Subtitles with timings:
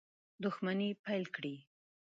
[0.43, 1.55] دښمني پیل کړي.